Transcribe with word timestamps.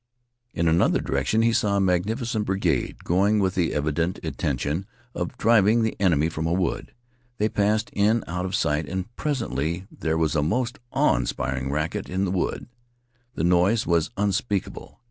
In 0.55 0.67
another 0.67 0.99
direction 0.99 1.43
he 1.43 1.53
saw 1.53 1.77
a 1.77 1.79
magnificent 1.79 2.45
brigade 2.45 3.03
going 3.03 3.37
with 3.37 3.53
the 3.53 3.71
evident 3.75 4.17
intention 4.23 4.87
of 5.13 5.37
driving 5.37 5.83
the 5.83 5.95
enemy 5.99 6.27
from 6.27 6.47
a 6.47 6.53
wood. 6.53 6.95
They 7.37 7.47
passed 7.47 7.91
in 7.93 8.23
out 8.25 8.43
of 8.45 8.55
sight 8.55 8.89
and 8.89 9.15
presently 9.15 9.85
there 9.91 10.17
was 10.17 10.35
a 10.35 10.41
most 10.41 10.79
awe 10.91 11.15
inspiring 11.17 11.69
racket 11.69 12.09
in 12.09 12.25
the 12.25 12.31
wood. 12.31 12.65
The 13.35 13.43
noise 13.43 13.85
was 13.85 14.09
unspeakable. 14.17 14.99